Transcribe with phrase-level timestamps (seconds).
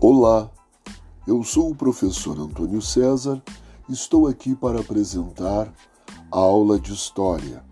[0.00, 0.48] Olá,
[1.26, 3.42] eu sou o professor Antônio César
[3.88, 5.74] estou aqui para apresentar
[6.30, 7.64] a aula de História.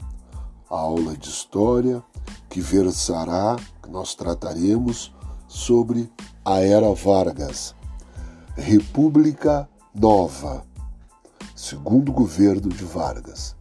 [0.69, 2.03] A aula de História
[2.51, 5.15] que versará, que nós trataremos
[5.47, 6.13] sobre
[6.45, 7.77] a Era Vargas,
[8.57, 10.65] República Nova,
[11.55, 13.55] segundo governo de Vargas.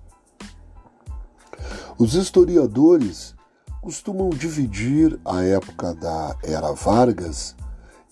[2.00, 3.36] Os historiadores
[3.80, 7.56] costumam dividir a época da Era Vargas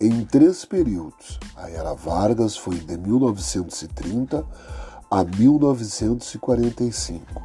[0.07, 1.39] em três períodos.
[1.55, 4.45] A Era Vargas foi de 1930
[5.09, 7.43] a 1945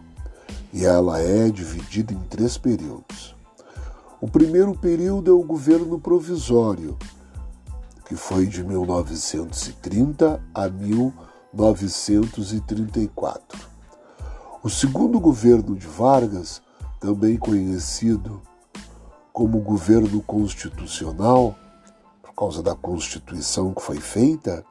[0.72, 3.36] e ela é dividida em três períodos.
[4.20, 6.98] O primeiro período é o governo provisório,
[8.06, 13.68] que foi de 1930 a 1934.
[14.64, 16.60] O segundo governo de Vargas,
[16.98, 18.42] também conhecido
[19.32, 21.56] como governo constitucional,
[22.38, 24.64] causa da Constituição que foi feita,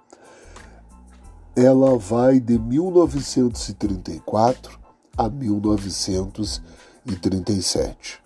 [1.54, 4.80] ela vai de 1934
[5.18, 8.22] a 1937.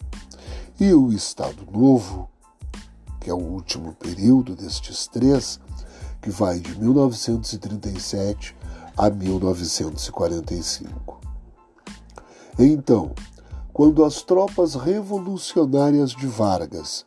[0.80, 2.30] E o Estado Novo,
[3.20, 5.60] que é o último período destes três,
[6.22, 8.56] que vai de 1937
[8.96, 11.20] a 1945.
[12.60, 13.16] Então,
[13.74, 17.04] quando as tropas revolucionárias de Vargas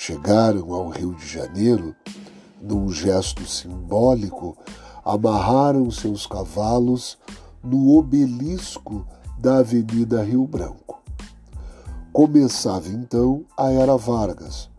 [0.00, 1.92] chegaram ao Rio de Janeiro,
[2.62, 4.56] num gesto simbólico,
[5.04, 7.18] amarraram seus cavalos
[7.64, 9.04] no obelisco
[9.40, 11.02] da Avenida Rio Branco.
[12.12, 14.70] Começava então a Era Vargas.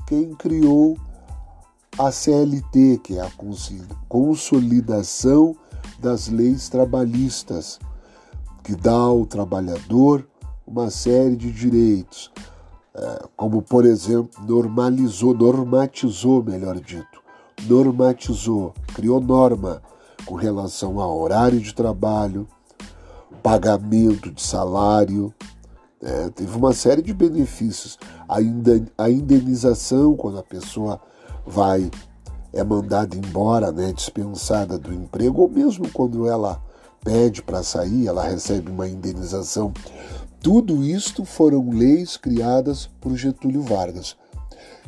[0.06, 0.98] quem criou
[1.98, 3.30] a CLT, que é a
[4.08, 5.54] consolidação
[5.98, 7.78] das leis trabalhistas,
[8.64, 10.26] que dá ao trabalhador
[10.68, 12.30] uma série de direitos,
[12.94, 17.22] é, como por exemplo, normalizou, normatizou, melhor dito,
[17.62, 19.82] normatizou, criou norma
[20.26, 22.46] com relação ao horário de trabalho,
[23.42, 25.32] pagamento de salário,
[26.02, 26.30] né?
[26.34, 27.98] teve uma série de benefícios.
[28.98, 31.00] A indenização quando a pessoa
[31.46, 31.90] vai
[32.52, 36.60] é mandada embora, né, dispensada do emprego, ou mesmo quando ela
[37.04, 39.72] pede para sair, ela recebe uma indenização
[40.40, 44.16] tudo isto foram leis criadas por Getúlio Vargas,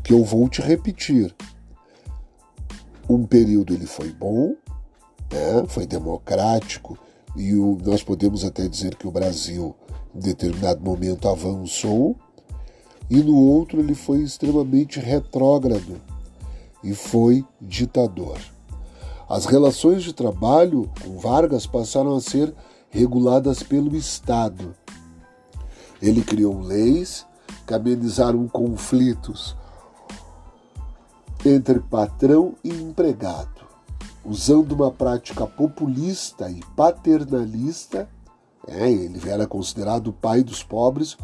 [0.03, 1.35] que eu vou te repetir.
[3.09, 4.55] Um período ele foi bom,
[5.33, 5.65] né?
[5.69, 6.97] foi democrático,
[7.37, 9.75] e o, nós podemos até dizer que o Brasil,
[10.15, 12.17] em determinado momento, avançou,
[13.09, 16.01] e no outro ele foi extremamente retrógrado
[16.83, 18.39] e foi ditador.
[19.29, 22.55] As relações de trabalho com Vargas passaram a ser
[22.89, 24.75] reguladas pelo Estado
[26.01, 27.27] ele criou leis
[27.67, 29.57] que amenizaram conflitos
[31.45, 33.67] entre patrão e empregado,
[34.25, 38.09] usando uma prática populista e paternalista.
[38.67, 41.17] É, ele era considerado o pai dos pobres.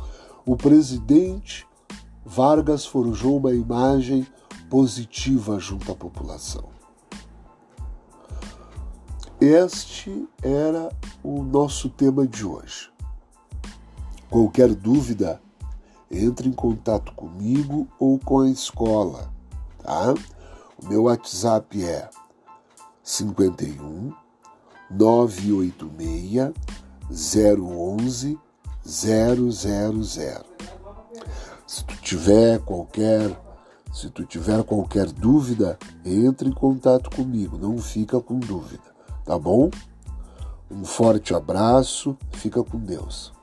[0.45, 1.67] O presidente
[2.25, 4.27] Vargas forjou uma imagem
[4.71, 6.65] positiva junto à população.
[9.41, 10.89] Este era
[11.23, 12.96] o nosso tema de hoje.
[14.31, 15.41] Qualquer dúvida,
[16.11, 19.31] entre em contato comigo ou com a escola,
[19.83, 20.15] tá?
[20.83, 22.09] O meu WhatsApp é
[23.03, 24.13] 51
[24.91, 26.53] 986
[27.11, 28.39] 011
[28.85, 30.45] 000.
[31.67, 33.37] Se tu tiver qualquer
[33.93, 38.83] se tu tiver qualquer dúvida, entre em contato comigo, não fica com dúvida,
[39.25, 39.71] tá bom?
[40.71, 43.36] Um forte abraço, fica com Deus.